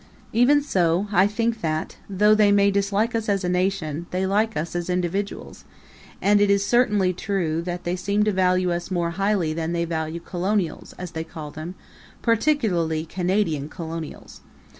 [0.33, 4.57] Even so I think that, though they may dislike us as a nation, they like
[4.57, 5.63] us as individuals;
[6.19, 9.85] and it is certainly true that they seem to value us more highly than they
[9.85, 11.75] value Colonials, as they call them
[12.23, 14.41] particularly Canadian Colonials.